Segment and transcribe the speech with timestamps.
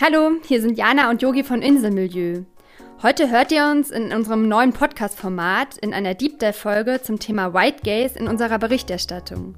[0.00, 2.42] Hallo, hier sind Jana und Yogi von Inselmilieu.
[3.00, 7.82] Heute hört ihr uns in unserem neuen Podcast-Format in einer Deep Dive-Folge zum Thema White
[7.84, 9.54] Gaze in unserer Berichterstattung.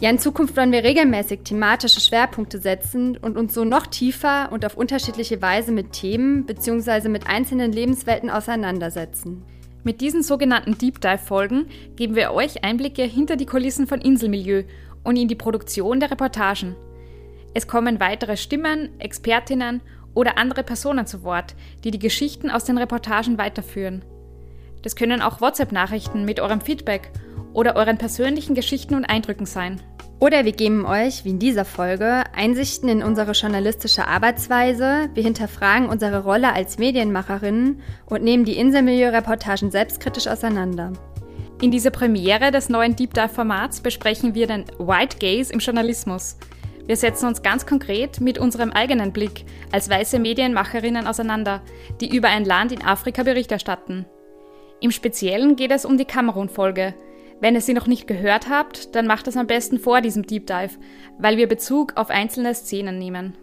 [0.00, 4.66] Ja, in Zukunft wollen wir regelmäßig thematische Schwerpunkte setzen und uns so noch tiefer und
[4.66, 7.08] auf unterschiedliche Weise mit Themen bzw.
[7.08, 9.44] mit einzelnen Lebenswelten auseinandersetzen.
[9.84, 14.64] Mit diesen sogenannten Deep Dive-Folgen geben wir euch Einblicke hinter die Kulissen von Inselmilieu
[15.04, 16.74] und in die Produktion der Reportagen.
[17.52, 19.80] Es kommen weitere Stimmen, Expertinnen
[20.14, 21.54] oder andere Personen zu Wort,
[21.84, 24.02] die die Geschichten aus den Reportagen weiterführen.
[24.82, 27.10] Das können auch WhatsApp-Nachrichten mit eurem Feedback
[27.52, 29.80] oder euren persönlichen Geschichten und Eindrücken sein.
[30.20, 35.88] Oder wir geben euch, wie in dieser Folge, Einsichten in unsere journalistische Arbeitsweise, wir hinterfragen
[35.88, 40.92] unsere Rolle als Medienmacherinnen und nehmen die Inselmilieu-Reportagen selbstkritisch auseinander.
[41.62, 46.36] In dieser Premiere des neuen Deep Dive-Formats besprechen wir den White Gaze im Journalismus–
[46.90, 51.62] wir setzen uns ganz konkret mit unserem eigenen Blick als weiße Medienmacherinnen auseinander,
[52.00, 54.06] die über ein Land in Afrika Bericht erstatten.
[54.80, 56.94] Im Speziellen geht es um die Kamerun-Folge.
[57.40, 60.48] Wenn ihr sie noch nicht gehört habt, dann macht es am besten vor diesem Deep
[60.48, 60.80] Dive,
[61.16, 63.38] weil wir Bezug auf einzelne Szenen nehmen.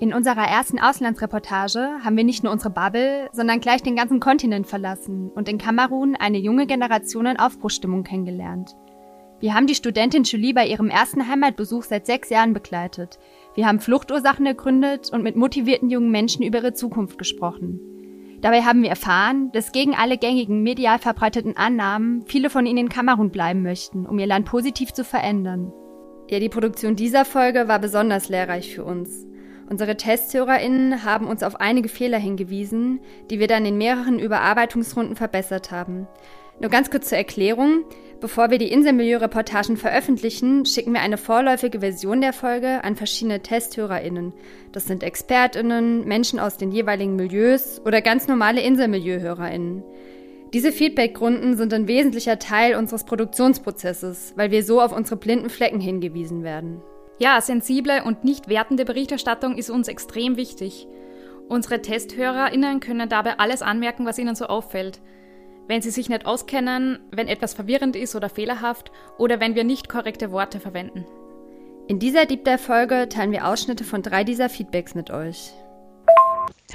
[0.00, 4.66] In unserer ersten Auslandsreportage haben wir nicht nur unsere Bubble, sondern gleich den ganzen Kontinent
[4.66, 8.74] verlassen und in Kamerun eine junge Generation in Aufbruchstimmung kennengelernt.
[9.40, 13.18] Wir haben die Studentin Julie bei ihrem ersten Heimatbesuch seit sechs Jahren begleitet.
[13.54, 17.80] Wir haben Fluchtursachen ergründet und mit motivierten jungen Menschen über ihre Zukunft gesprochen.
[18.40, 22.88] Dabei haben wir erfahren, dass gegen alle gängigen medial verbreiteten Annahmen viele von ihnen in
[22.88, 25.72] Kamerun bleiben möchten, um ihr Land positiv zu verändern.
[26.30, 29.26] Ja, die Produktion dieser Folge war besonders lehrreich für uns.
[29.68, 35.70] Unsere TesthörerInnen haben uns auf einige Fehler hingewiesen, die wir dann in mehreren Überarbeitungsrunden verbessert
[35.70, 36.06] haben.
[36.60, 37.84] Nur ganz kurz zur Erklärung.
[38.20, 44.32] Bevor wir die Inselmilieu-Reportagen veröffentlichen, schicken wir eine vorläufige Version der Folge an verschiedene TesthörerInnen.
[44.72, 49.82] Das sind ExpertInnen, Menschen aus den jeweiligen Milieus oder ganz normale Inselmilieu-HörerInnen.
[50.54, 55.80] Diese Feedbackrunden sind ein wesentlicher Teil unseres Produktionsprozesses, weil wir so auf unsere blinden Flecken
[55.80, 56.80] hingewiesen werden.
[57.18, 60.86] Ja, sensible und nicht wertende Berichterstattung ist uns extrem wichtig.
[61.48, 65.00] Unsere TesthörerInnen können dabei alles anmerken, was ihnen so auffällt
[65.66, 69.88] wenn sie sich nicht auskennen, wenn etwas verwirrend ist oder fehlerhaft oder wenn wir nicht
[69.88, 71.06] korrekte Worte verwenden.
[71.86, 75.52] In dieser Deep Dive Folge teilen wir Ausschnitte von drei dieser Feedbacks mit euch.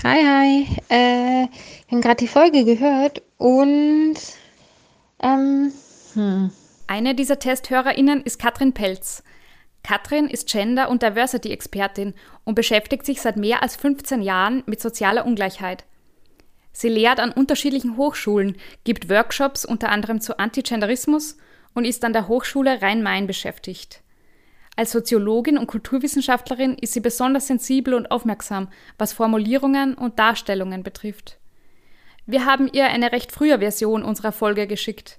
[0.03, 0.67] Hi, hi.
[0.89, 4.15] Äh, wir haben gerade die Folge gehört und
[5.21, 5.71] ähm,
[6.13, 6.51] hm.
[6.87, 9.23] Eine dieser TesthörerInnen ist Katrin Pelz.
[9.83, 12.13] Katrin ist Gender- und Diversity-Expertin
[12.43, 15.85] und beschäftigt sich seit mehr als 15 Jahren mit sozialer Ungleichheit.
[16.71, 21.37] Sie lehrt an unterschiedlichen Hochschulen, gibt Workshops unter anderem zu Antigenderismus
[21.73, 24.01] und ist an der Hochschule Rhein-Main beschäftigt.
[24.75, 31.37] Als Soziologin und Kulturwissenschaftlerin ist sie besonders sensibel und aufmerksam, was Formulierungen und Darstellungen betrifft.
[32.25, 35.17] Wir haben ihr eine recht frühe Version unserer Folge geschickt.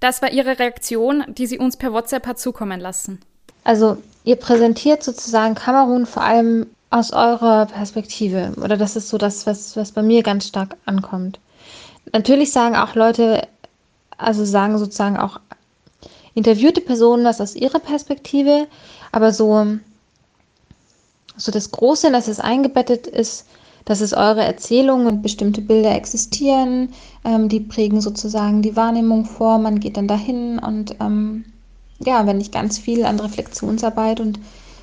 [0.00, 3.20] Das war ihre Reaktion, die sie uns per WhatsApp hat zukommen lassen.
[3.64, 8.52] Also ihr präsentiert sozusagen Kamerun vor allem aus eurer Perspektive?
[8.62, 11.40] Oder das ist so das, was, was bei mir ganz stark ankommt.
[12.12, 13.48] Natürlich sagen auch Leute,
[14.18, 15.40] also sagen sozusagen auch
[16.34, 18.66] interviewte Personen was aus ihrer Perspektive,
[19.10, 19.66] aber so,
[21.36, 23.46] so das Große, dass es eingebettet ist,
[23.84, 26.90] dass es eure Erzählungen und bestimmte Bilder existieren,
[27.24, 31.44] ähm, die prägen sozusagen die Wahrnehmung vor, man geht dann dahin und ähm,
[32.00, 34.38] ja, wenn nicht ganz viel an Reflexionsarbeit und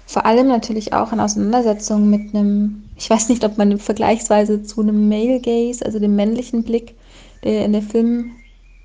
[0.10, 4.82] vor allem natürlich auch in Auseinandersetzung mit einem, ich weiß nicht, ob man vergleichsweise zu
[4.82, 6.96] einem Male Gaze, also dem männlichen Blick,
[7.44, 8.32] der in der Film,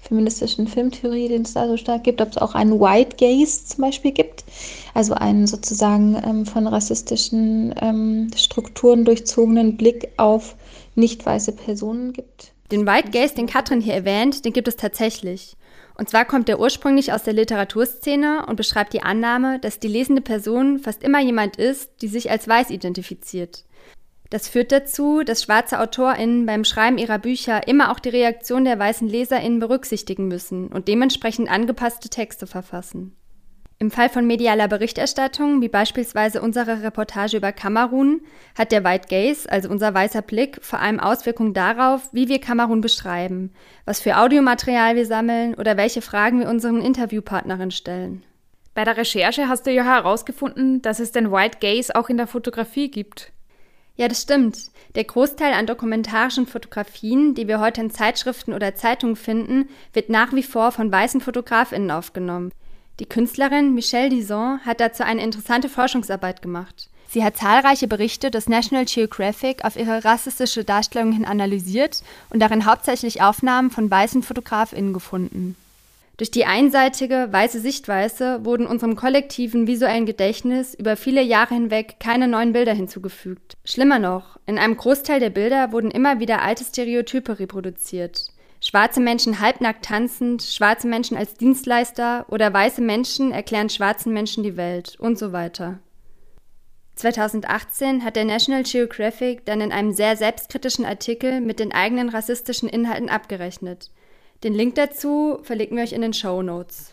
[0.03, 3.85] feministischen Filmtheorie, den es da so stark gibt, ob es auch einen White Gaze zum
[3.85, 4.45] Beispiel gibt,
[4.93, 10.57] also einen sozusagen ähm, von rassistischen ähm, Strukturen durchzogenen Blick auf
[10.95, 12.53] nicht weiße Personen gibt.
[12.71, 15.57] Den White Gaze, den Katrin hier erwähnt, den gibt es tatsächlich.
[15.97, 20.23] Und zwar kommt er ursprünglich aus der Literaturszene und beschreibt die Annahme, dass die lesende
[20.23, 23.65] Person fast immer jemand ist, die sich als weiß identifiziert.
[24.31, 28.79] Das führt dazu, dass schwarze AutorInnen beim Schreiben ihrer Bücher immer auch die Reaktion der
[28.79, 33.15] weißen LeserInnen berücksichtigen müssen und dementsprechend angepasste Texte verfassen.
[33.79, 38.21] Im Fall von medialer Berichterstattung, wie beispielsweise unsere Reportage über Kamerun,
[38.57, 42.81] hat der White Gaze, also unser weißer Blick, vor allem Auswirkungen darauf, wie wir Kamerun
[42.81, 43.53] beschreiben,
[43.85, 48.23] was für Audiomaterial wir sammeln oder welche Fragen wir unseren Interviewpartnerinnen stellen.
[48.75, 52.27] Bei der Recherche hast du ja herausgefunden, dass es den White Gaze auch in der
[52.27, 53.33] Fotografie gibt.
[53.97, 54.59] Ja, das stimmt.
[54.97, 60.33] Der Großteil an dokumentarischen Fotografien, die wir heute in Zeitschriften oder Zeitungen finden, wird nach
[60.33, 62.51] wie vor von weißen Fotografinnen aufgenommen.
[63.01, 66.89] Die Künstlerin Michelle Dison hat dazu eine interessante Forschungsarbeit gemacht.
[67.09, 72.67] Sie hat zahlreiche Berichte des National Geographic auf ihre rassistische Darstellung hin analysiert und darin
[72.67, 75.57] hauptsächlich Aufnahmen von weißen FotografInnen gefunden.
[76.17, 82.29] Durch die einseitige weiße Sichtweise wurden unserem kollektiven visuellen Gedächtnis über viele Jahre hinweg keine
[82.29, 83.57] neuen Bilder hinzugefügt.
[83.65, 88.31] Schlimmer noch, in einem Großteil der Bilder wurden immer wieder alte Stereotype reproduziert.
[88.75, 94.57] Schwarze Menschen halbnackt tanzend, schwarze Menschen als Dienstleister oder weiße Menschen erklären schwarzen Menschen die
[94.57, 95.79] Welt und so weiter.
[96.97, 102.69] 2018 hat der National Geographic dann in einem sehr selbstkritischen Artikel mit den eigenen rassistischen
[102.69, 103.91] Inhalten abgerechnet–
[104.45, 106.93] den Link dazu verlinken wir euch in den Show Notes.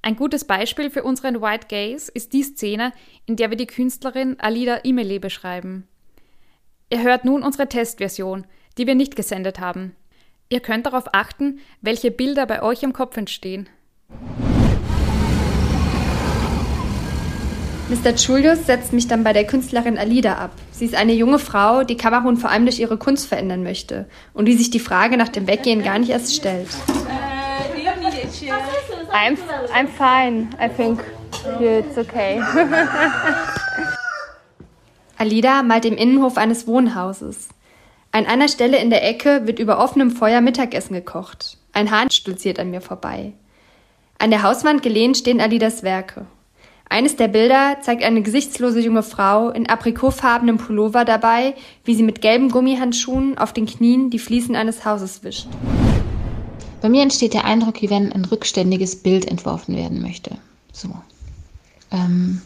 [0.00, 2.92] Ein gutes Beispiel für unseren White Gaze ist die Szene,
[3.26, 5.88] in der wir die Künstlerin Alida Imele beschreiben.
[6.88, 8.46] Ihr hört nun unsere Testversion,
[8.78, 9.96] die wir nicht gesendet haben.
[10.50, 13.68] Ihr könnt darauf achten, welche Bilder bei euch im Kopf entstehen.
[17.90, 18.14] Mr.
[18.14, 20.52] Julius setzt mich dann bei der Künstlerin Alida ab.
[20.70, 24.46] Sie ist eine junge Frau, die Kamerun vor allem durch ihre Kunst verändern möchte und
[24.46, 26.68] die sich die Frage nach dem Weggehen gar nicht erst stellt.
[29.12, 29.36] I'm,
[29.74, 30.48] I'm fine.
[30.62, 31.04] I think
[31.60, 32.42] it's okay.
[35.18, 37.48] Alida malt im Innenhof eines Wohnhauses.
[38.10, 41.58] An einer Stelle in der Ecke wird über offenem Feuer Mittagessen gekocht.
[41.72, 43.32] Ein Hahn stolziert an mir vorbei.
[44.18, 46.26] An der Hauswand gelehnt stehen Alidas Werke.
[46.88, 52.22] Eines der Bilder zeigt eine gesichtslose junge Frau in aprikotfarbenem Pullover dabei, wie sie mit
[52.22, 55.48] gelben Gummihandschuhen auf den Knien die Fliesen eines Hauses wischt.
[56.80, 60.38] Bei mir entsteht der Eindruck, wie wenn ein rückständiges Bild entworfen werden möchte.
[60.72, 60.88] So.
[61.90, 62.40] Ähm.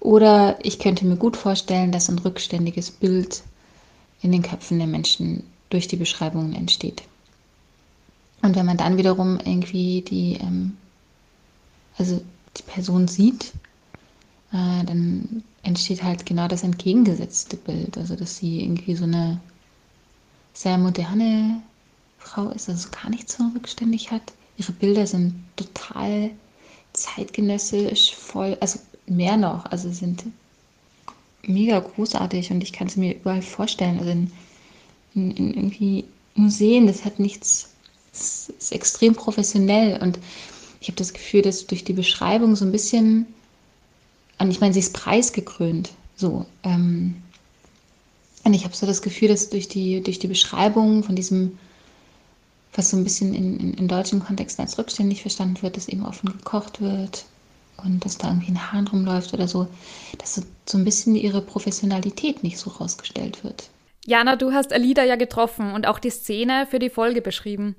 [0.00, 3.42] Oder ich könnte mir gut vorstellen, dass ein rückständiges Bild
[4.24, 7.02] in den Köpfen der Menschen durch die Beschreibungen entsteht.
[8.40, 10.76] Und wenn man dann wiederum irgendwie die, ähm,
[11.98, 12.22] also
[12.56, 13.52] die Person sieht,
[14.50, 17.98] äh, dann entsteht halt genau das entgegengesetzte Bild.
[17.98, 19.40] Also, dass sie irgendwie so eine
[20.54, 21.60] sehr moderne
[22.18, 24.32] Frau ist, also gar nichts so rückständig hat.
[24.56, 26.30] Ihre Bilder sind total
[26.94, 30.24] zeitgenössisch, voll, also mehr noch, also sind
[31.48, 33.98] mega großartig und ich kann es mir überall vorstellen.
[33.98, 34.30] Also in,
[35.14, 36.04] in, in irgendwie
[36.34, 37.70] Museen, das hat nichts,
[38.12, 40.18] das ist extrem professionell und
[40.80, 43.26] ich habe das Gefühl, dass durch die Beschreibung so ein bisschen,
[44.38, 46.44] und ich meine, sie ist preisgekrönt, so.
[46.62, 47.14] Ähm,
[48.44, 51.58] und ich habe so das Gefühl, dass durch die, durch die Beschreibung von diesem,
[52.74, 56.04] was so ein bisschen in, in, in deutschen Kontexten als rückständig verstanden wird, dass eben
[56.04, 57.24] offen gekocht wird
[57.82, 59.66] und dass da irgendwie ein Hahn rumläuft oder so,
[60.18, 63.70] dass so, so ein bisschen ihre Professionalität nicht so rausgestellt wird.
[64.06, 67.76] Jana, du hast Alida ja getroffen und auch die Szene für die Folge beschrieben.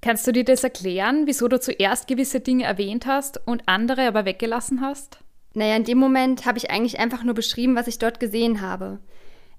[0.00, 4.24] Kannst du dir das erklären, wieso du zuerst gewisse Dinge erwähnt hast und andere aber
[4.24, 5.18] weggelassen hast?
[5.54, 8.98] Naja, in dem Moment habe ich eigentlich einfach nur beschrieben, was ich dort gesehen habe.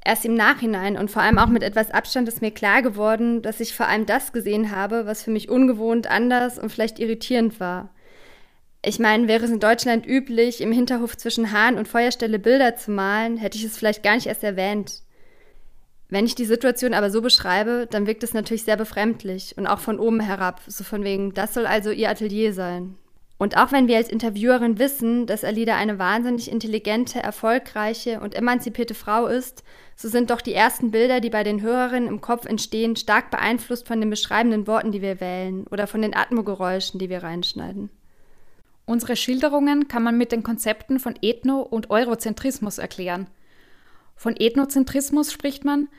[0.06, 3.60] Erst im Nachhinein und vor allem auch mit etwas Abstand ist mir klar geworden, dass
[3.60, 7.90] ich vor allem das gesehen habe, was für mich ungewohnt, anders und vielleicht irritierend war.
[8.88, 12.92] Ich meine, wäre es in Deutschland üblich, im Hinterhof zwischen Hahn und Feuerstelle Bilder zu
[12.92, 15.02] malen, hätte ich es vielleicht gar nicht erst erwähnt.
[16.08, 19.80] Wenn ich die Situation aber so beschreibe, dann wirkt es natürlich sehr befremdlich und auch
[19.80, 22.96] von oben herab, so von wegen, das soll also ihr Atelier sein.
[23.38, 28.94] Und auch wenn wir als Interviewerin wissen, dass Alida eine wahnsinnig intelligente, erfolgreiche und emanzipierte
[28.94, 29.66] Frau ist,
[29.98, 33.86] so sind doch die ersten Bilder, die bei den Hörerinnen im Kopf entstehen, stark beeinflusst
[33.86, 37.90] von den beschreibenden Worten, die wir wählen oder von den Atmogeräuschen, die wir reinschneiden.
[38.88, 43.28] Unsere Schilderungen kann man mit den Konzepten von Ethno- und Eurozentrismus erklären.
[44.16, 45.90] Von Ethnozentrismus spricht man,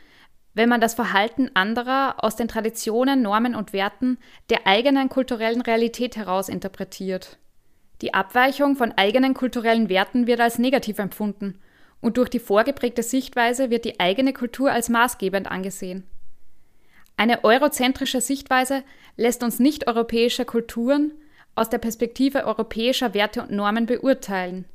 [0.54, 4.16] wenn man das Verhalten anderer aus den Traditionen, Normen und Werten
[4.49, 7.37] der eigenen kulturellen Realität heraus interpretiert.
[8.00, 11.61] Die Abweichung von eigenen kulturellen Werten wird als negativ empfunden
[12.00, 16.04] und durch die vorgeprägte Sichtweise wird die eigene Kultur als maßgebend angesehen.
[17.18, 18.83] Eine eurozentrische Sichtweise
[19.16, 21.12] lässt uns nicht-europäische Kulturen
[21.58, 24.64] aus der Perspektive europäischer Werte und Normen beurteilen–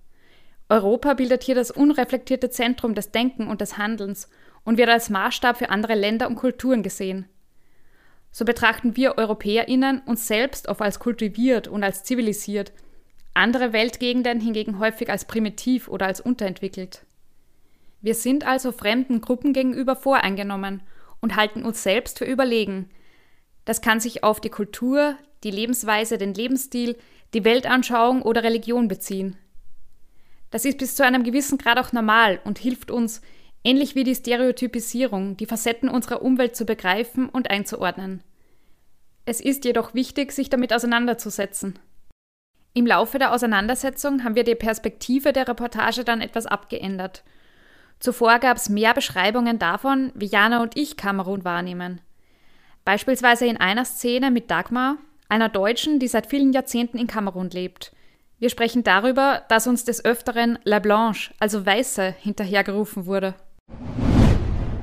[0.74, 4.30] Europa bildet hier das unreflektierte Zentrum des Denken und des Handelns
[4.64, 7.28] und wird als Maßstab für andere Länder und Kulturen gesehen.
[8.32, 12.72] So betrachten wir Europäerinnen uns selbst oft als kultiviert und als zivilisiert,
[13.36, 17.06] andere Weltgegenden hingegen häufig als primitiv oder als unterentwickelt.
[18.02, 20.82] Wir sind also fremden Gruppen gegenüber voreingenommen
[21.22, 22.90] und halten uns selbst für überlegen.
[23.66, 26.98] Das kann sich auf die Kultur, die Lebensweise, den Lebensstil,
[27.34, 29.38] die Weltanschauung oder Religion beziehen.
[30.52, 33.22] Das ist bis zu einem gewissen Grad auch normal und hilft uns,
[33.64, 38.22] ähnlich wie die Stereotypisierung, die Facetten unserer Umwelt zu begreifen und einzuordnen.
[39.26, 41.80] Es ist jedoch wichtig, sich damit auseinanderzusetzen.
[42.74, 47.24] Im Laufe der Auseinandersetzung haben wir die Perspektive der Reportage dann etwas abgeändert.
[48.00, 52.02] Zuvor gab es mehr Beschreibungen davon, wie Jana und ich Kamerun wahrnehmen.
[52.84, 54.98] Beispielsweise in einer Szene mit Dagmar,
[55.30, 57.92] einer Deutschen, die seit vielen Jahrzehnten in Kamerun lebt.
[58.40, 63.36] Wir sprechen darüber, dass uns des Öfteren La Blanche, also Weiße, hinterhergerufen wurde.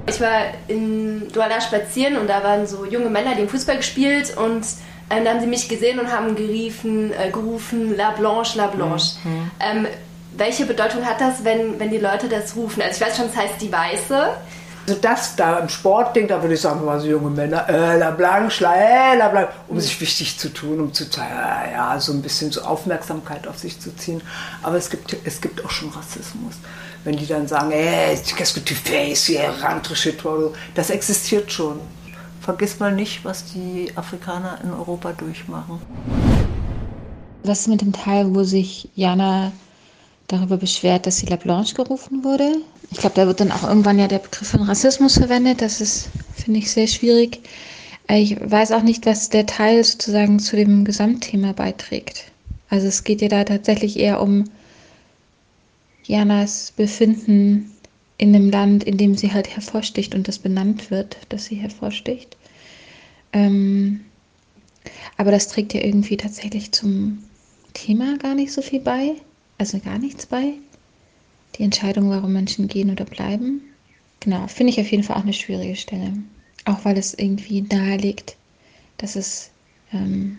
[0.08, 4.36] Ich war in Douala spazieren und da waren so junge Männer, die haben Fußball gespielt
[4.36, 4.64] und
[5.10, 9.16] ähm, da haben sie mich gesehen und haben geriefen, äh, gerufen, La Blanche, La Blanche.
[9.24, 9.50] Mhm.
[9.60, 9.86] Ähm,
[10.36, 12.82] welche Bedeutung hat das, wenn, wenn die Leute das rufen?
[12.82, 14.30] Also ich weiß schon, es das heißt die Weiße.
[14.90, 18.10] Also das da im Sportding, da würde ich sagen, waren so junge Männer, äh, La
[18.10, 19.80] Blanche, la, äh, la Blanche, um mhm.
[19.80, 21.32] sich wichtig zu tun, um zu zeigen,
[21.72, 24.20] ja, so ein bisschen so Aufmerksamkeit auf sich zu ziehen.
[24.64, 26.54] Aber es gibt, es gibt auch schon Rassismus.
[27.04, 29.30] Wenn die dann sagen, ey, qu'est-ce que tu fais,
[29.62, 31.78] rentre chez toi, das existiert schon
[32.40, 35.78] vergiss mal nicht, was die Afrikaner in Europa durchmachen.
[37.44, 39.52] Was ist mit dem Teil, wo sich Jana
[40.26, 42.56] darüber beschwert, dass sie La Blanche gerufen wurde?
[42.90, 45.62] Ich glaube, da wird dann auch irgendwann ja der Begriff von Rassismus verwendet.
[45.62, 47.40] Das ist, finde ich, sehr schwierig.
[48.08, 52.24] Ich weiß auch nicht, was der Teil sozusagen zu dem Gesamtthema beiträgt.
[52.68, 54.44] Also es geht ja da tatsächlich eher um
[56.04, 57.70] Janas Befinden
[58.18, 62.36] in einem Land, in dem sie halt hervorsticht und das benannt wird, dass sie hervorsticht.
[63.32, 64.00] Ähm,
[65.16, 67.22] aber das trägt ja irgendwie tatsächlich zum
[67.72, 69.12] Thema gar nicht so viel bei,
[69.58, 70.54] also gar nichts bei.
[71.60, 73.60] Die Entscheidung, warum Menschen gehen oder bleiben.
[74.20, 76.14] Genau, finde ich auf jeden Fall auch eine schwierige Stelle.
[76.64, 78.36] Auch weil es irgendwie nahelegt,
[78.96, 79.50] dass es
[79.92, 80.38] ähm,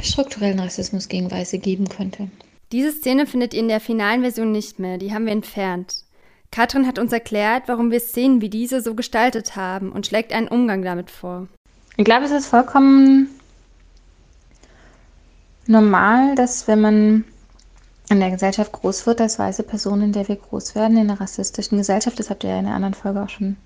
[0.00, 2.28] strukturellen Rassismus gegen Weiße geben könnte.
[2.70, 6.04] Diese Szene findet ihr in der finalen Version nicht mehr, die haben wir entfernt.
[6.52, 10.46] Katrin hat uns erklärt, warum wir Szenen wie diese so gestaltet haben und schlägt einen
[10.46, 11.48] Umgang damit vor.
[11.96, 13.26] Ich glaube, es ist vollkommen
[15.66, 17.24] normal, dass wenn man
[18.10, 21.20] in der Gesellschaft groß wird, als weiße Person, in der wir groß werden, in einer
[21.20, 23.56] rassistischen Gesellschaft, das habt ihr ja in der anderen Folge auch schon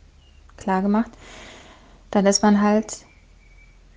[0.56, 1.10] klar gemacht,
[2.10, 2.98] dann ist man halt,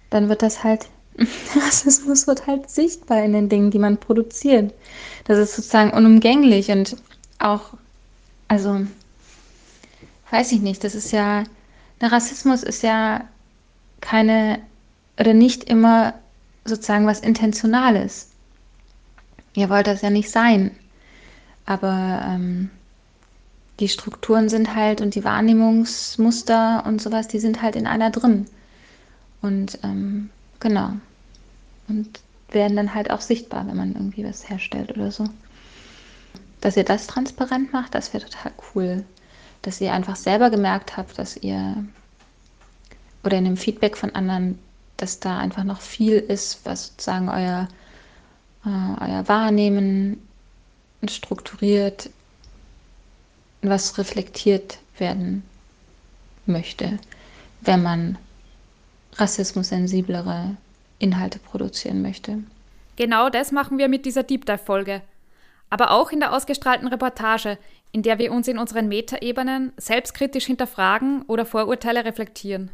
[0.09, 0.87] dann wird das halt,
[1.55, 4.73] Rassismus wird halt sichtbar in den Dingen, die man produziert.
[5.23, 6.97] Das ist sozusagen unumgänglich und
[7.39, 7.73] auch
[8.47, 8.85] also,
[10.29, 11.43] weiß ich nicht, das ist ja,
[12.01, 13.25] der Rassismus ist ja
[14.01, 14.59] keine
[15.19, 16.13] oder nicht immer
[16.65, 18.29] sozusagen was Intentionales.
[19.55, 20.71] Ihr wollt das ja nicht sein.
[21.65, 22.69] Aber ähm,
[23.79, 28.45] die Strukturen sind halt und die Wahrnehmungsmuster und sowas, die sind halt in einer drin.
[29.41, 30.91] Und ähm, genau.
[31.87, 32.19] Und
[32.49, 35.27] werden dann halt auch sichtbar, wenn man irgendwie was herstellt oder so
[36.65, 39.05] dass ihr das transparent macht, das wäre total cool.
[39.61, 41.85] Dass ihr einfach selber gemerkt habt, dass ihr
[43.23, 44.57] oder in dem Feedback von anderen,
[44.97, 47.67] dass da einfach noch viel ist, was sozusagen euer,
[48.65, 50.21] euer Wahrnehmen
[51.07, 52.09] strukturiert,
[53.61, 55.43] was reflektiert werden
[56.45, 56.99] möchte,
[57.61, 58.17] wenn man
[59.13, 60.57] rassismussensiblere
[60.99, 62.39] Inhalte produzieren möchte.
[62.95, 65.01] Genau das machen wir mit dieser Deep Dive-Folge
[65.69, 67.57] aber auch in der ausgestrahlten Reportage,
[67.91, 72.71] in der wir uns in unseren Metaebenen selbstkritisch hinterfragen oder Vorurteile reflektieren.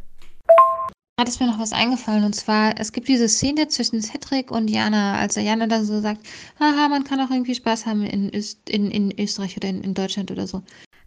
[1.22, 4.72] Hat es mir noch was eingefallen und zwar, es gibt diese Szene zwischen Cedric und
[4.72, 6.26] Jana, als Jana dann so sagt,
[6.60, 9.94] haha, man kann auch irgendwie Spaß haben in, Öst, in, in Österreich oder in, in
[9.94, 10.64] Deutschland oder so.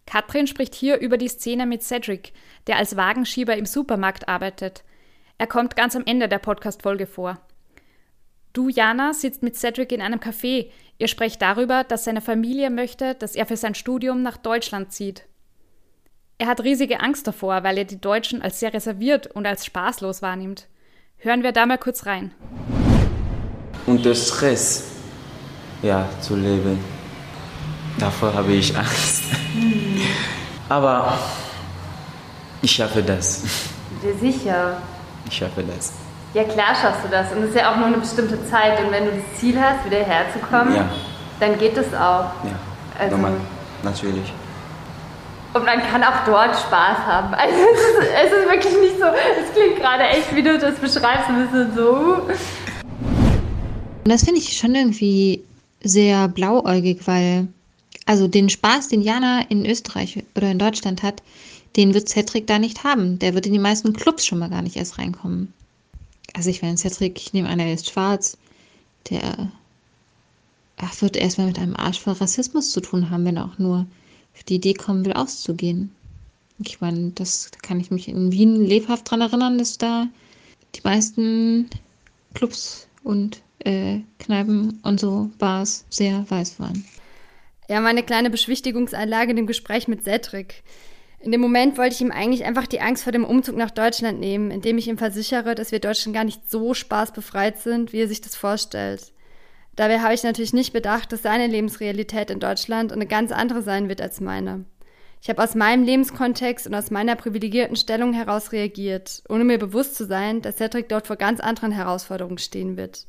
[0.06, 2.32] Katrin spricht hier über die Szene mit Cedric,
[2.68, 4.84] der als Wagenschieber im Supermarkt arbeitet.
[5.38, 7.40] Er kommt ganz am Ende der Podcast-Folge vor.
[8.52, 13.16] Du, Jana, sitzt mit Cedric in einem Café, Ihr sprecht darüber, dass seine Familie möchte,
[13.16, 15.26] dass er für sein Studium nach Deutschland zieht.
[16.36, 20.20] Er hat riesige Angst davor, weil er die Deutschen als sehr reserviert und als spaßlos
[20.20, 20.66] wahrnimmt.
[21.18, 22.32] Hören wir da mal kurz rein.
[23.86, 24.84] Unter Stress,
[25.80, 26.82] ja, zu leben.
[27.98, 29.22] Davor habe ich Angst.
[30.68, 31.16] Aber
[32.62, 33.44] ich schaffe das.
[34.02, 34.78] Dir sicher.
[35.26, 35.92] Ich schaffe das.
[36.34, 37.30] Ja, klar schaffst du das.
[37.30, 38.84] Und es ist ja auch nur eine bestimmte Zeit.
[38.84, 40.90] Und wenn du das Ziel hast, wieder herzukommen, ja.
[41.38, 42.32] dann geht es auch.
[42.42, 42.58] Ja,
[42.98, 43.36] also, normal.
[43.84, 44.32] natürlich.
[45.54, 47.34] Und man kann auch dort Spaß haben.
[47.38, 50.78] Also es ist, es ist wirklich nicht so, es klingt gerade echt, wie du das
[50.78, 52.26] beschreibst, ein bisschen so.
[54.04, 55.42] Und das finde ich schon irgendwie
[55.82, 57.48] sehr blauäugig, weil
[58.06, 61.22] also den Spaß, den Jana in Österreich oder in Deutschland hat,
[61.76, 63.18] den wird Cedric da nicht haben.
[63.18, 65.54] Der wird in die meisten Clubs schon mal gar nicht erst reinkommen
[66.34, 68.36] also ich meine, Cedric, ich nehme an, er ist schwarz,
[69.08, 69.50] der
[70.76, 73.86] ach, wird erstmal mit einem Arsch voll Rassismus zu tun haben, wenn auch nur
[74.34, 75.94] auf die Idee kommen will, auszugehen.
[76.58, 80.08] Ich meine, das da kann ich mich in Wien lebhaft daran erinnern, dass da
[80.74, 81.68] die meisten
[82.34, 86.84] Clubs und äh, Kneipen und so Bars sehr weiß waren.
[87.68, 90.62] Ja, meine kleine Beschwichtigungseinlage in dem Gespräch mit Cedric.
[91.20, 94.20] In dem Moment wollte ich ihm eigentlich einfach die Angst vor dem Umzug nach Deutschland
[94.20, 98.08] nehmen, indem ich ihm versichere, dass wir Deutschen gar nicht so spaßbefreit sind, wie er
[98.08, 99.12] sich das vorstellt.
[99.76, 103.88] Dabei habe ich natürlich nicht bedacht, dass seine Lebensrealität in Deutschland eine ganz andere sein
[103.88, 104.64] wird als meine.
[105.20, 109.96] Ich habe aus meinem Lebenskontext und aus meiner privilegierten Stellung heraus reagiert, ohne mir bewusst
[109.96, 113.06] zu sein, dass Cedric dort vor ganz anderen Herausforderungen stehen wird.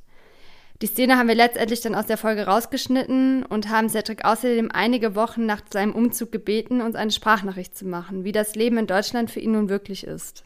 [0.81, 5.15] Die Szene haben wir letztendlich dann aus der Folge rausgeschnitten und haben Cedric außerdem einige
[5.15, 9.29] Wochen nach seinem Umzug gebeten, uns eine Sprachnachricht zu machen, wie das Leben in Deutschland
[9.29, 10.43] für ihn nun wirklich ist.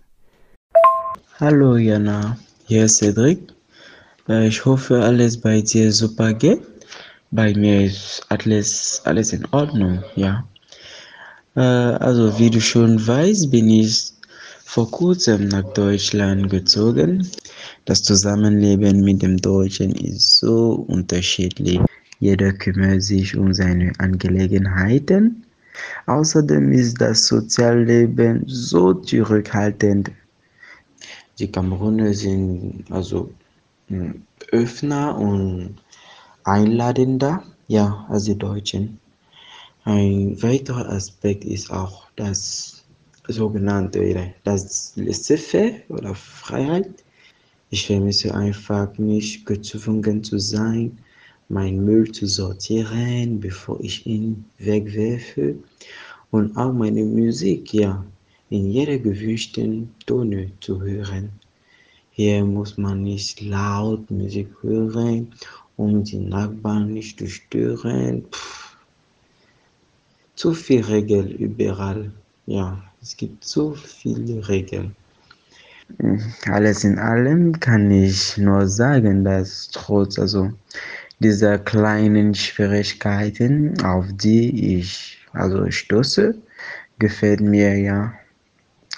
[1.39, 3.58] Hallo Jana, hier ist Cedric.
[4.29, 6.61] Äh, ich hoffe, alles bei dir super geht.
[7.31, 10.47] Bei mir ist alles, alles in Ordnung, ja.
[11.55, 14.13] Äh, also, wie du schon weißt, bin ich
[14.63, 17.27] vor kurzem nach Deutschland gezogen.
[17.85, 21.79] Das Zusammenleben mit dem Deutschen ist so unterschiedlich.
[22.19, 25.43] Jeder kümmert sich um seine Angelegenheiten.
[26.05, 30.11] Außerdem ist das Sozialleben so zurückhaltend.
[31.39, 33.31] Die Kameruner sind also
[34.51, 35.75] Öffner und
[36.43, 38.99] einladender, ja, als die Deutschen.
[39.83, 42.83] Ein weiterer Aspekt ist auch das
[43.27, 47.03] sogenannte das Laissez-faire oder Freiheit.
[47.69, 50.97] Ich vermisse einfach nicht gezwungen zu sein,
[51.47, 55.55] meinen Müll zu sortieren, bevor ich ihn wegwerfe.
[56.31, 58.03] Und auch meine Musik, ja,
[58.49, 61.29] in jeder gewünschten Tone zu hören.
[62.19, 65.31] Hier muss man nicht laut Musik hören,
[65.77, 68.25] um die Nachbarn nicht zu stören.
[68.29, 68.75] Pff.
[70.35, 72.11] Zu viel Regeln überall.
[72.45, 74.93] Ja, es gibt so viele Regeln.
[76.51, 80.51] Alles in allem kann ich nur sagen, dass trotz also
[81.19, 86.35] dieser kleinen Schwierigkeiten, auf die ich also stoße,
[86.99, 88.13] gefällt mir ja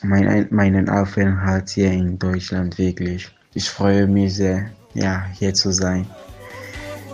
[0.03, 3.29] mein, meinen Aufenthalt hier in Deutschland wirklich.
[3.53, 6.05] Ich freue mich sehr, ja, hier zu sein.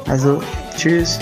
[0.07, 0.41] Also,
[0.75, 1.19] tschüss.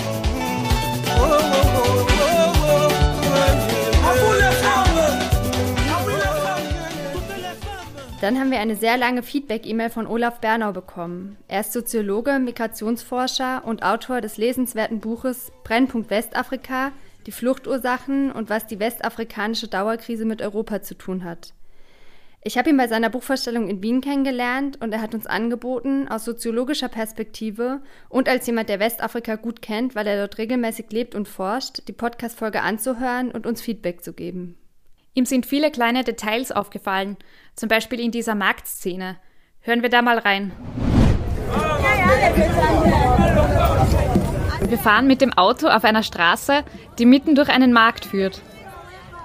[8.20, 11.36] Dann haben wir eine sehr lange Feedback-E-Mail von Olaf Bernau bekommen.
[11.48, 16.92] Er ist Soziologe, Migrationsforscher und Autor des lesenswerten Buches Brennpunkt Westafrika,
[17.26, 21.52] die Fluchtursachen und was die westafrikanische Dauerkrise mit Europa zu tun hat.
[22.42, 26.24] Ich habe ihn bei seiner Buchvorstellung in Wien kennengelernt und er hat uns angeboten, aus
[26.24, 31.26] soziologischer Perspektive und als jemand, der Westafrika gut kennt, weil er dort regelmäßig lebt und
[31.26, 34.56] forscht, die Podcast-Folge anzuhören und uns Feedback zu geben.
[35.14, 37.16] Ihm sind viele kleine Details aufgefallen,
[37.56, 39.16] zum Beispiel in dieser Marktszene.
[39.60, 40.52] Hören wir da mal rein.
[44.68, 46.64] Wir fahren mit dem Auto auf einer Straße,
[46.98, 48.42] die mitten durch einen Markt führt.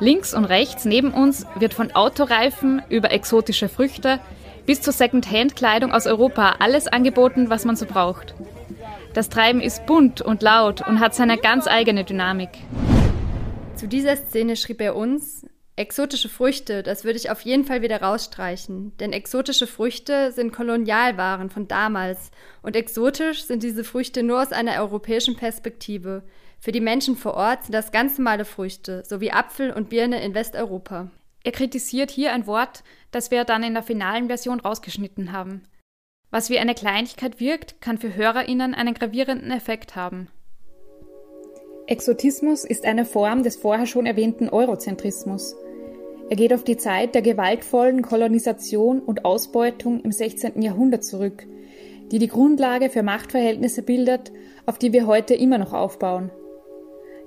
[0.02, 4.20] Links und rechts neben uns wird von Autoreifen über exotische Früchte
[4.66, 8.34] bis zur Second-Hand-Kleidung aus Europa alles angeboten, was man so braucht.
[9.14, 12.50] Das Treiben ist bunt und laut und hat seine ganz eigene Dynamik.
[13.76, 18.02] Zu dieser Szene schrieb er uns, Exotische Früchte, das würde ich auf jeden Fall wieder
[18.02, 22.30] rausstreichen, denn exotische Früchte sind Kolonialwaren von damals
[22.62, 26.24] und exotisch sind diese Früchte nur aus einer europäischen Perspektive.
[26.64, 30.36] Für die Menschen vor Ort sind das ganz normale Früchte, sowie Apfel und Birne in
[30.36, 31.10] Westeuropa.
[31.44, 35.64] Er kritisiert hier ein Wort, das wir dann in der finalen Version rausgeschnitten haben.
[36.30, 40.28] Was wie eine Kleinigkeit wirkt, kann für HörerInnen einen gravierenden Effekt haben.
[41.88, 45.56] Exotismus ist eine Form des vorher schon erwähnten Eurozentrismus.
[46.30, 50.62] Er geht auf die Zeit der gewaltvollen Kolonisation und Ausbeutung im 16.
[50.62, 51.44] Jahrhundert zurück,
[52.12, 54.32] die die Grundlage für Machtverhältnisse bildet,
[54.68, 56.30] auf die wir heute immer noch aufbauen.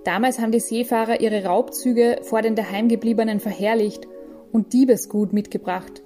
[0.04, 4.06] Damals haben die Seefahrer ihre Raubzüge vor den Daheimgebliebenen verherrlicht
[4.52, 6.02] und Diebesgut mitgebracht.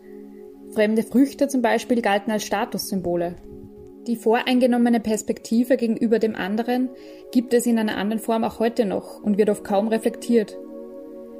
[0.70, 3.36] Fremde Früchte zum Beispiel galten als Statussymbole.
[4.06, 6.88] Die voreingenommene Perspektive gegenüber dem anderen
[7.32, 10.56] gibt es in einer anderen Form auch heute noch und wird oft kaum reflektiert.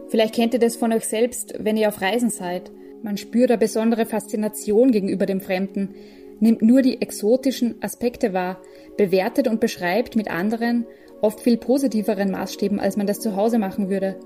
[0.09, 2.71] Vielleicht kennt ihr das von euch selbst, wenn ihr auf Reisen seid.
[3.03, 5.95] Man spürt eine besondere Faszination gegenüber dem Fremden,
[6.41, 8.61] nimmt nur die exotischen Aspekte wahr,
[8.97, 10.87] bewertet und beschreibt mit anderen,
[11.21, 14.19] oft viel positiveren Maßstäben, als man das zu Hause machen würde.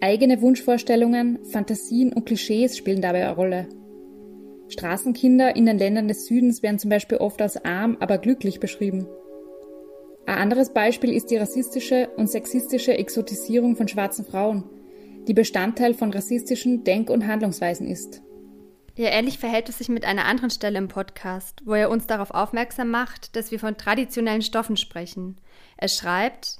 [0.00, 3.68] Eigene Wunschvorstellungen, Fantasien und Klischees spielen dabei eine Rolle.
[4.68, 9.06] Straßenkinder in den Ländern des Südens werden zum Beispiel oft als arm, aber glücklich beschrieben.
[10.26, 14.64] Ein anderes Beispiel ist die rassistische und sexistische Exotisierung von schwarzen Frauen,
[15.26, 18.22] die Bestandteil von rassistischen Denk- und Handlungsweisen ist.
[18.98, 22.32] Ja, ähnlich verhält es sich mit einer anderen Stelle im Podcast, wo er uns darauf
[22.32, 25.36] aufmerksam macht, dass wir von traditionellen Stoffen sprechen.
[25.76, 26.56] Er schreibt,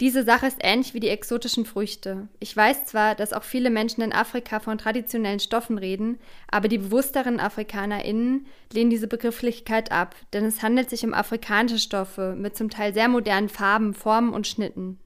[0.00, 2.26] diese Sache ist ähnlich wie die exotischen Früchte.
[2.40, 6.18] Ich weiß zwar, dass auch viele Menschen in Afrika von traditionellen Stoffen reden,
[6.50, 12.34] aber die bewussteren AfrikanerInnen lehnen diese Begrifflichkeit ab, denn es handelt sich um afrikanische Stoffe
[12.36, 14.98] mit zum Teil sehr modernen Farben, Formen und Schnitten.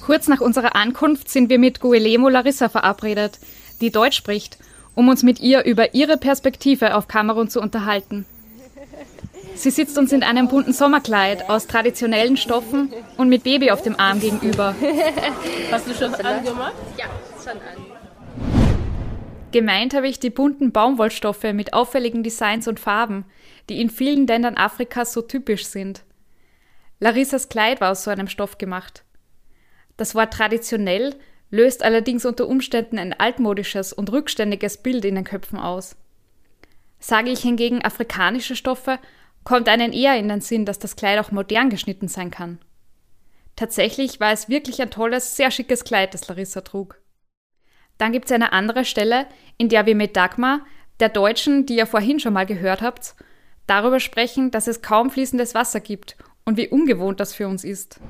[0.00, 3.38] Kurz nach unserer Ankunft sind wir mit Guillermo Larissa verabredet,
[3.80, 4.58] die Deutsch spricht,
[4.94, 8.26] um uns mit ihr über ihre Perspektive auf Kamerun zu unterhalten.
[9.54, 13.98] Sie sitzt uns in einem bunten Sommerkleid aus traditionellen Stoffen und mit Baby auf dem
[13.98, 14.74] Arm gegenüber.
[15.70, 16.74] Hast du schon angemacht?
[16.96, 17.06] Ja,
[17.42, 18.00] schon an.
[19.52, 23.24] Gemeint habe ich die bunten Baumwollstoffe mit auffälligen Designs und Farben,
[23.68, 26.04] die in vielen Ländern Afrikas so typisch sind.
[27.00, 29.02] Larissas Kleid war aus so einem Stoff gemacht.
[30.00, 31.14] Das Wort traditionell
[31.50, 35.94] löst allerdings unter Umständen ein altmodisches und rückständiges Bild in den Köpfen aus.
[36.98, 38.98] Sage ich hingegen afrikanische Stoffe,
[39.44, 42.60] kommt einen eher in den Sinn, dass das Kleid auch modern geschnitten sein kann.
[43.56, 46.98] Tatsächlich war es wirklich ein tolles, sehr schickes Kleid, das Larissa trug.
[47.98, 49.26] Dann gibt es eine andere Stelle,
[49.58, 50.64] in der wir mit Dagmar,
[50.98, 53.16] der Deutschen, die ihr vorhin schon mal gehört habt,
[53.66, 58.00] darüber sprechen, dass es kaum fließendes Wasser gibt und wie ungewohnt das für uns ist.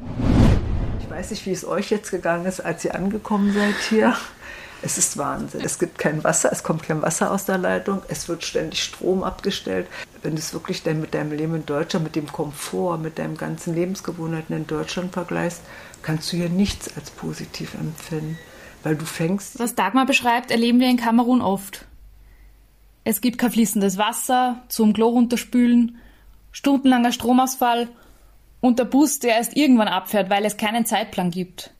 [1.10, 4.14] Ich weiß nicht, wie es euch jetzt gegangen ist, als ihr angekommen seid hier.
[4.80, 5.60] Es ist Wahnsinn.
[5.60, 9.24] Es gibt kein Wasser, es kommt kein Wasser aus der Leitung, es wird ständig Strom
[9.24, 9.88] abgestellt.
[10.22, 13.36] Wenn du es wirklich dann mit deinem Leben in Deutschland, mit dem Komfort, mit deinen
[13.36, 15.62] ganzen Lebensgewohnheiten in Deutschland vergleichst,
[16.02, 18.38] kannst du hier nichts als positiv empfinden.
[18.84, 19.58] Weil du fängst.
[19.58, 21.86] Was Dagmar beschreibt, erleben wir in Kamerun oft.
[23.02, 25.98] Es gibt kein fließendes Wasser, zum Klo runterspülen,
[26.52, 27.88] stundenlanger Stromausfall
[28.60, 31.72] und der Bus, der erst irgendwann abfährt, weil es keinen Zeitplan gibt.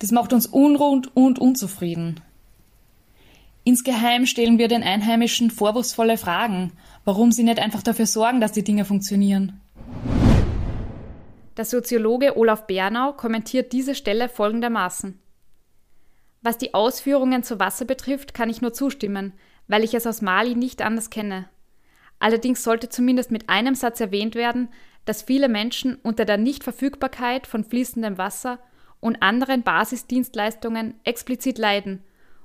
[0.00, 2.20] Das macht uns unrund und unzufrieden.
[3.62, 6.72] Insgeheim stellen wir den Einheimischen vorwurfsvolle Fragen,
[7.04, 9.60] warum sie nicht einfach dafür sorgen, dass die Dinge funktionieren.
[11.56, 15.18] Der Soziologe Olaf Bernau kommentiert diese Stelle folgendermaßen.
[16.42, 19.32] Was die Ausführungen zu Wasser betrifft, kann ich nur zustimmen,
[19.66, 21.48] weil ich es aus Mali nicht anders kenne.
[22.18, 24.68] Allerdings sollte zumindest mit einem Satz erwähnt werden,
[25.04, 28.58] dass viele Menschen unter der Nichtverfügbarkeit von fließendem Wasser
[29.00, 32.02] und anderen Basisdienstleistungen explizit leiden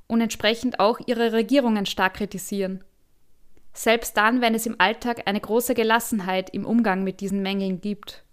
[0.08, 2.84] und entsprechend auch ihre Regierungen stark kritisieren.
[3.74, 8.24] Selbst dann, wenn es im Alltag eine große Gelassenheit im Umgang mit diesen Mängeln gibt.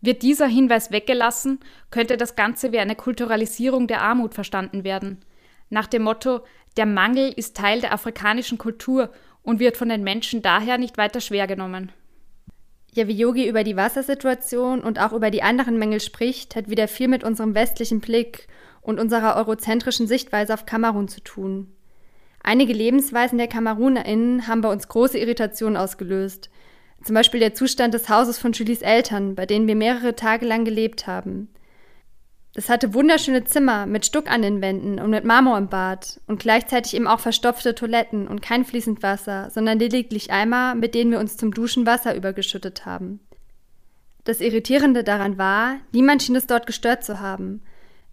[0.00, 5.24] Wird dieser Hinweis weggelassen, könnte das Ganze wie eine Kulturalisierung der Armut verstanden werden,
[5.72, 6.42] nach dem Motto,
[6.76, 9.10] der Mangel ist Teil der afrikanischen Kultur
[9.42, 11.92] und wird von den Menschen daher nicht weiter schwer genommen.
[12.94, 16.88] Ja, wie Yogi über die Wassersituation und auch über die anderen Mängel spricht, hat wieder
[16.88, 18.48] viel mit unserem westlichen Blick
[18.82, 21.72] und unserer eurozentrischen Sichtweise auf Kamerun zu tun.
[22.42, 26.50] Einige Lebensweisen der KamerunerInnen haben bei uns große Irritationen ausgelöst.
[27.02, 30.66] Zum Beispiel der Zustand des Hauses von Julies Eltern, bei denen wir mehrere Tage lang
[30.66, 31.48] gelebt haben.
[32.54, 36.38] Das hatte wunderschöne Zimmer mit Stuck an den Wänden und mit Marmor im Bad und
[36.38, 41.18] gleichzeitig eben auch verstopfte Toiletten und kein fließend Wasser, sondern lediglich Eimer, mit denen wir
[41.18, 43.20] uns zum Duschen Wasser übergeschüttet haben.
[44.24, 47.62] Das Irritierende daran war, niemand schien es dort gestört zu haben.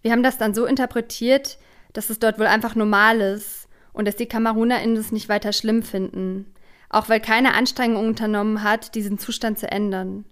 [0.00, 1.58] Wir haben das dann so interpretiert,
[1.92, 5.82] dass es dort wohl einfach normal ist und dass die KamerunerInnen es nicht weiter schlimm
[5.82, 6.46] finden,
[6.88, 10.24] auch weil keine Anstrengung unternommen hat, diesen Zustand zu ändern.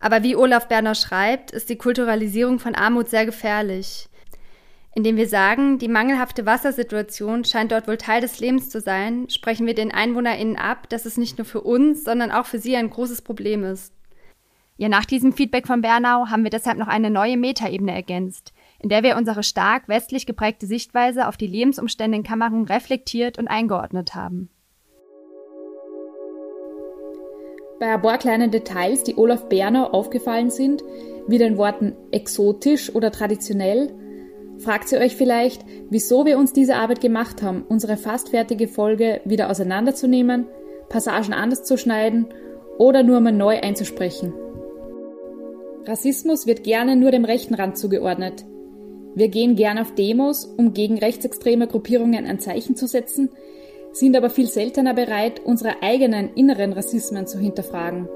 [0.00, 4.08] Aber wie Olaf Berner schreibt, ist die Kulturalisierung von Armut sehr gefährlich.
[4.94, 9.66] Indem wir sagen, die mangelhafte Wassersituation scheint dort wohl Teil des Lebens zu sein, sprechen
[9.66, 12.90] wir den EinwohnerInnen ab, dass es nicht nur für uns, sondern auch für sie ein
[12.90, 13.92] großes Problem ist.
[14.76, 18.88] Ja, nach diesem Feedback von Bernau haben wir deshalb noch eine neue Metaebene ergänzt, in
[18.88, 24.14] der wir unsere stark westlich geprägte Sichtweise auf die Lebensumstände in Kamerun reflektiert und eingeordnet
[24.14, 24.50] haben.
[27.78, 30.82] Bei ein paar kleinen Details, die Olaf Berner aufgefallen sind,
[31.28, 33.92] wie den Worten exotisch oder traditionell,
[34.58, 39.20] fragt ihr euch vielleicht, wieso wir uns diese Arbeit gemacht haben, unsere fast fertige Folge
[39.24, 40.46] wieder auseinanderzunehmen,
[40.88, 42.26] Passagen anders zu schneiden
[42.78, 44.32] oder nur mal neu einzusprechen.
[45.86, 48.44] Rassismus wird gerne nur dem rechten Rand zugeordnet.
[49.14, 53.30] Wir gehen gern auf Demos, um gegen rechtsextreme Gruppierungen ein Zeichen zu setzen,
[53.98, 58.08] sind aber viel seltener bereit, unsere eigenen inneren Rassismen zu hinterfragen.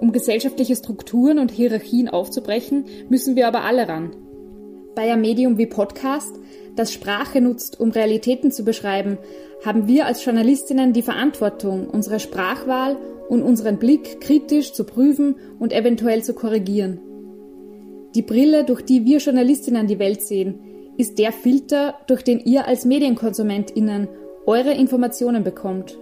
[0.00, 4.10] Um gesellschaftliche Strukturen und Hierarchien aufzubrechen, müssen wir aber alle ran.
[4.94, 6.38] Bei einem Medium wie Podcast,
[6.76, 9.18] das Sprache nutzt, um Realitäten zu beschreiben,
[9.64, 12.96] haben wir als Journalistinnen die Verantwortung, unsere Sprachwahl
[13.28, 17.00] und unseren Blick kritisch zu prüfen und eventuell zu korrigieren.
[18.14, 20.60] Die Brille, durch die wir Journalistinnen die Welt sehen,
[20.96, 24.08] ist der Filter, durch den ihr als MedienkonsumentInnen
[24.48, 25.98] eure Informationen bekommt.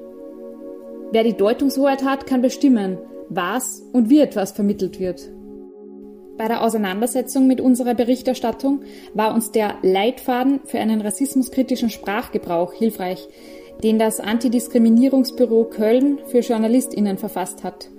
[1.11, 2.97] Wer die Deutungshoheit hat, kann bestimmen,
[3.29, 5.29] was und wie etwas vermittelt wird.
[6.39, 8.83] Bei der Auseinandersetzung mit unserer Berichterstattung
[9.15, 13.29] war uns der Leitfaden für einen rassismuskritischen Sprachgebrauch hilfreich,
[13.83, 17.91] den das Antidiskriminierungsbüro Köln für JournalistInnen verfasst hat.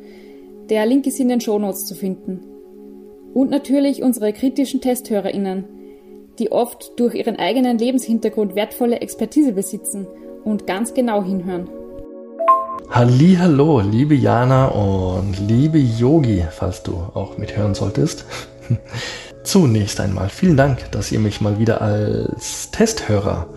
[0.70, 2.40] Der Link ist in den Shownotes zu finden.
[3.34, 5.66] Und natürlich unsere kritischen TesthörerInnen,
[6.40, 10.08] die oft durch ihren eigenen Lebenshintergrund wertvolle Expertise besitzen
[10.48, 11.68] und ganz genau hinhören.
[12.90, 18.26] Hallo, liebe Jana und liebe Yogi, falls du auch mithören solltest.
[19.44, 23.48] Zunächst einmal vielen Dank, dass ihr mich mal wieder als Testhörer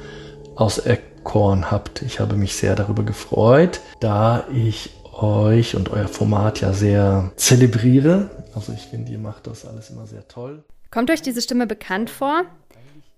[0.57, 2.03] auserkoren habt.
[2.03, 8.31] Ich habe mich sehr darüber gefreut, da ich euch und euer Format ja sehr zelebriere.
[8.55, 10.64] Also ich finde, ihr macht das alles immer sehr toll.
[10.90, 12.42] Kommt euch diese Stimme bekannt vor?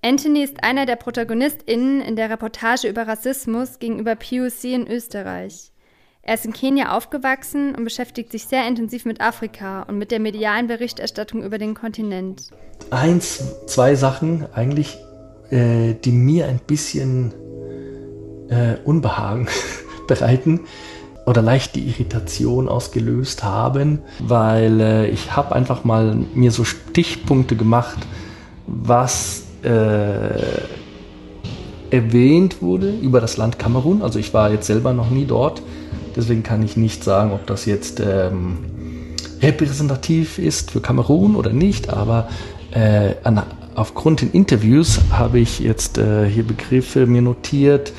[0.04, 5.70] Anthony ist einer der ProtagonistInnen in der Reportage über Rassismus gegenüber POC in Österreich.
[6.22, 10.18] Er ist in Kenia aufgewachsen und beschäftigt sich sehr intensiv mit Afrika und mit der
[10.18, 12.50] medialen Berichterstattung über den Kontinent.
[12.90, 14.98] Eins, zwei Sachen eigentlich,
[15.50, 17.32] äh, die mir ein bisschen
[18.48, 19.46] äh, Unbehagen
[20.08, 20.62] bereiten
[21.26, 27.54] oder leicht die Irritation ausgelöst haben, weil äh, ich habe einfach mal mir so Stichpunkte
[27.54, 27.98] gemacht,
[28.66, 30.72] was äh,
[31.90, 34.02] erwähnt wurde über das Land Kamerun.
[34.02, 35.62] Also ich war jetzt selber noch nie dort.
[36.16, 38.58] Deswegen kann ich nicht sagen, ob das jetzt ähm,
[39.40, 42.28] repräsentativ ist für Kamerun oder nicht, aber
[42.70, 43.42] äh, an,
[43.74, 47.92] aufgrund den Interviews habe ich jetzt äh, hier Begriffe mir notiert,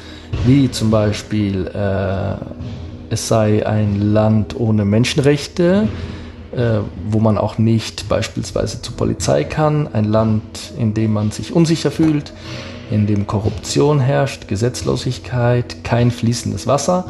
[0.46, 2.36] wie zum Beispiel äh,
[3.10, 5.88] es sei ein Land ohne Menschenrechte,
[6.56, 11.54] äh, wo man auch nicht beispielsweise zur Polizei kann, ein Land, in dem man sich
[11.54, 12.34] unsicher fühlt,
[12.92, 17.06] in dem Korruption herrscht, Gesetzlosigkeit, kein fließendes Wasser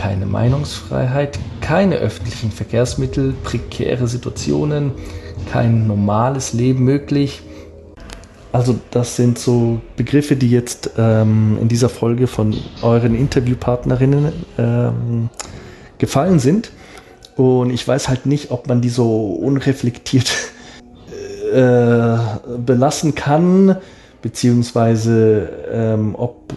[0.00, 4.92] keine Meinungsfreiheit, keine öffentlichen Verkehrsmittel, prekäre Situationen,
[5.52, 7.42] kein normales Leben möglich.
[8.50, 15.28] Also das sind so Begriffe, die jetzt ähm, in dieser Folge von euren Interviewpartnerinnen ähm,
[15.98, 16.72] gefallen sind.
[17.40, 20.30] Und ich weiß halt nicht, ob man die so unreflektiert
[21.52, 22.18] äh,
[22.58, 23.76] belassen kann,
[24.22, 26.52] beziehungsweise ähm, ob,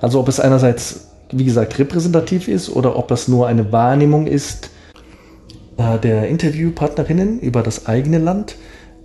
[0.00, 4.70] also ob es einerseits wie gesagt, repräsentativ ist oder ob das nur eine Wahrnehmung ist
[5.78, 8.56] äh, der Interviewpartnerinnen über das eigene Land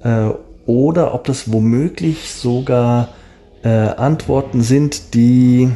[0.03, 0.29] äh,
[0.65, 3.09] oder ob das womöglich sogar
[3.63, 5.69] äh, Antworten sind, die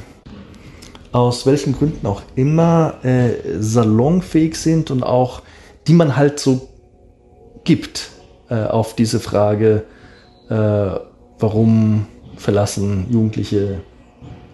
[1.11, 5.41] aus welchen Gründen auch immer äh, salonfähig sind und auch
[5.87, 6.69] die man halt so
[7.63, 8.11] gibt
[8.49, 9.83] äh, auf diese Frage,
[10.49, 10.55] äh,
[11.39, 13.81] warum verlassen Jugendliche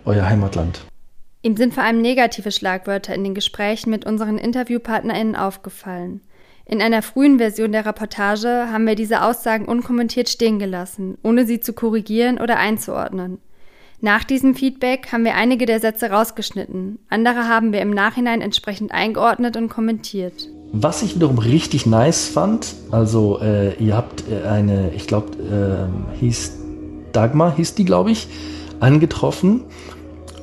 [0.05, 0.81] euer Heimatland.
[1.43, 6.21] Ihm sind vor allem negative Schlagwörter in den Gesprächen mit unseren InterviewpartnerInnen aufgefallen.
[6.65, 11.61] In einer frühen Version der Reportage haben wir diese Aussagen unkommentiert stehen gelassen, ohne sie
[11.61, 13.39] zu korrigieren oder einzuordnen.
[13.99, 18.91] Nach diesem Feedback haben wir einige der Sätze rausgeschnitten, andere haben wir im Nachhinein entsprechend
[18.91, 20.49] eingeordnet und kommentiert.
[20.71, 26.17] Was ich wiederum richtig nice fand, also äh, ihr habt äh, eine, ich glaube, äh,
[26.19, 26.59] hieß
[27.11, 28.27] Dagmar, hieß die, glaube ich,
[28.79, 29.63] angetroffen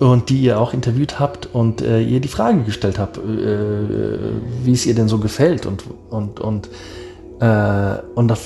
[0.00, 3.20] und die ihr auch interviewt habt und äh, ihr die Frage gestellt habt, äh,
[4.64, 6.68] wie es ihr denn so gefällt und und und
[7.40, 8.36] äh, und da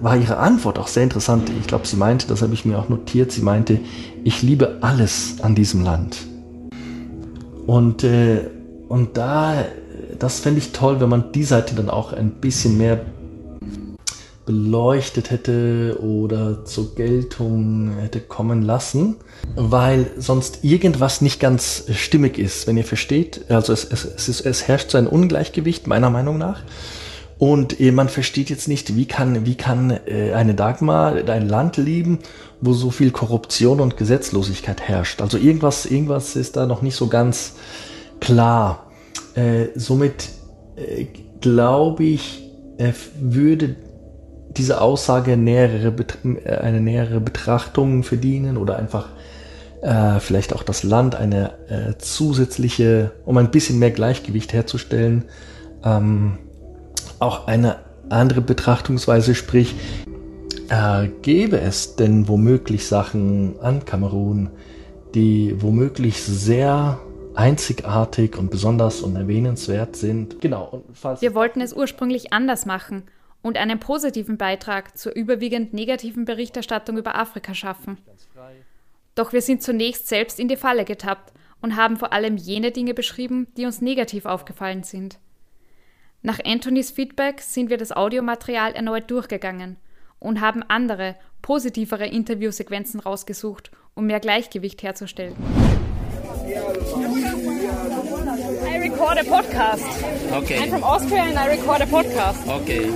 [0.00, 1.50] war ihre Antwort auch sehr interessant.
[1.60, 3.32] Ich glaube, sie meinte, das habe ich mir auch notiert.
[3.32, 3.80] Sie meinte,
[4.24, 6.18] ich liebe alles an diesem Land.
[7.66, 8.48] Und äh,
[8.90, 9.66] und da,
[10.18, 13.04] das fände ich toll, wenn man die Seite dann auch ein bisschen mehr
[14.46, 19.14] beleuchtet hätte oder zur Geltung hätte kommen lassen,
[19.54, 23.48] weil sonst irgendwas nicht ganz stimmig ist, wenn ihr versteht.
[23.48, 26.62] Also es, es, es, ist, es herrscht so ein Ungleichgewicht, meiner Meinung nach.
[27.40, 32.18] Und man versteht jetzt nicht, wie kann, wie kann äh, eine Dagmar ein Land lieben,
[32.60, 35.22] wo so viel Korruption und Gesetzlosigkeit herrscht.
[35.22, 37.54] Also irgendwas, irgendwas ist da noch nicht so ganz
[38.20, 38.90] klar.
[39.34, 40.28] Äh, somit
[40.76, 41.06] äh,
[41.40, 42.46] glaube ich,
[43.18, 43.76] würde
[44.56, 45.94] diese Aussage nähere,
[46.44, 49.08] äh, eine nähere Betrachtung verdienen oder einfach
[49.82, 55.24] äh, vielleicht auch das Land eine äh, zusätzliche, um ein bisschen mehr Gleichgewicht herzustellen,
[55.84, 56.38] ähm,
[57.20, 57.78] auch eine
[58.08, 59.76] andere Betrachtungsweise, sprich,
[60.68, 64.50] äh, gäbe es denn womöglich Sachen an Kamerun,
[65.14, 66.98] die womöglich sehr
[67.34, 70.40] einzigartig und besonders und erwähnenswert sind.
[70.40, 70.82] Genau.
[71.20, 73.04] Wir wollten es ursprünglich anders machen
[73.42, 77.98] und einen positiven Beitrag zur überwiegend negativen Berichterstattung über Afrika schaffen.
[79.14, 82.94] Doch wir sind zunächst selbst in die Falle getappt und haben vor allem jene Dinge
[82.94, 85.18] beschrieben, die uns negativ aufgefallen sind.
[86.22, 89.76] Nach Anthonys Feedback sind wir das Audiomaterial erneut durchgegangen
[90.18, 95.34] und haben andere, positivere Interviewsequenzen rausgesucht, um mehr Gleichgewicht herzustellen.
[98.66, 99.84] I record a podcast.
[100.32, 100.58] Okay.
[100.58, 102.46] I'm from Austria and I record a podcast.
[102.46, 102.90] Okay.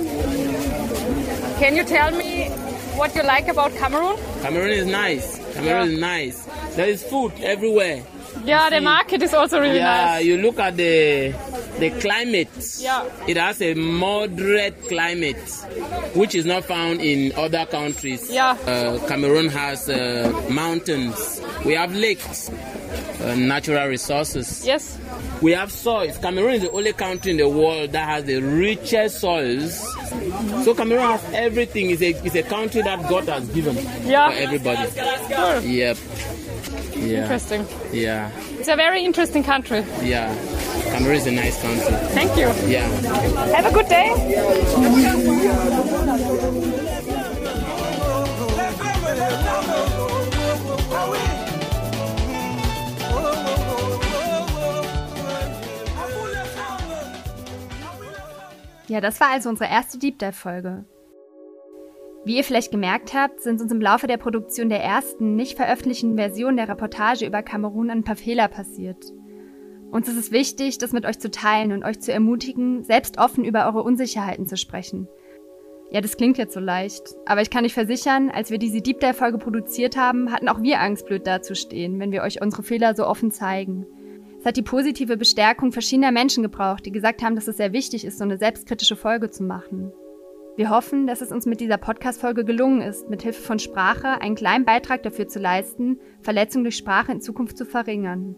[1.59, 2.49] Can you tell me
[2.95, 4.17] what you like about Cameroon?
[4.43, 5.39] Cameroon is nice.
[5.55, 5.93] Cameroon Yeah.
[5.93, 6.47] is nice.
[6.75, 8.03] There is food everywhere.
[8.45, 10.25] Yeah, the market is also really yeah, nice.
[10.25, 11.33] you look at the
[11.79, 12.49] the climate.
[12.79, 13.05] Yeah.
[13.27, 15.37] It has a moderate climate,
[16.15, 18.31] which is not found in other countries.
[18.31, 18.51] Yeah.
[18.65, 21.41] Uh, Cameroon has uh, mountains.
[21.65, 24.65] We have lakes, uh, natural resources.
[24.65, 24.97] Yes.
[25.41, 26.17] We have soils.
[26.19, 29.79] Cameroon is the only country in the world that has the richest soils.
[30.63, 31.89] So Cameroon has everything.
[31.89, 34.29] It's a, it's a country that God has given Yeah.
[34.29, 34.87] for everybody.
[35.33, 35.61] Cool.
[35.69, 35.97] Yep.
[36.95, 37.23] Yeah.
[37.23, 37.67] Interesting.
[37.91, 38.31] Yeah.
[38.59, 39.83] It's a very interesting country.
[40.01, 40.33] Yeah.
[40.91, 41.93] Cameroon is a nice country.
[42.13, 42.47] Thank you.
[42.67, 42.87] Yeah.
[43.53, 44.11] Have a good day.
[58.87, 60.85] Ja, das war also unsere erste Deep Dive-Folge.
[62.25, 66.15] Wie ihr vielleicht gemerkt habt, sind uns im Laufe der Produktion der ersten, nicht veröffentlichten
[66.15, 69.13] Version der Reportage über Kamerun ein paar Fehler passiert.
[69.91, 73.45] Uns ist es wichtig, das mit euch zu teilen und euch zu ermutigen, selbst offen
[73.45, 75.07] über eure Unsicherheiten zu sprechen.
[75.91, 78.99] Ja, das klingt jetzt so leicht, aber ich kann euch versichern, als wir diese Deep
[79.01, 83.05] Dive-Folge produziert haben, hatten auch wir Angst, blöd dazustehen, wenn wir euch unsere Fehler so
[83.05, 83.85] offen zeigen.
[84.39, 88.03] Es hat die positive Bestärkung verschiedener Menschen gebraucht, die gesagt haben, dass es sehr wichtig
[88.03, 89.93] ist, so eine selbstkritische Folge zu machen.
[90.57, 94.35] Wir hoffen, dass es uns mit dieser Podcast-Folge gelungen ist, mit Hilfe von Sprache einen
[94.35, 98.37] kleinen Beitrag dafür zu leisten, Verletzungen durch Sprache in Zukunft zu verringern.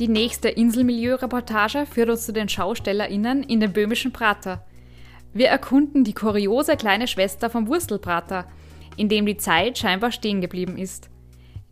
[0.00, 4.64] Die nächste Inselmilieu-Reportage führt uns zu den SchaustellerInnen in den böhmischen Prater.
[5.34, 8.46] Wir erkunden die kuriose kleine Schwester vom Wurstelprater,
[8.96, 11.10] in dem die Zeit scheinbar stehen geblieben ist.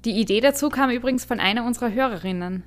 [0.04, 2.62] Die Idee dazu kam übrigens von einer unserer Hörerinnen.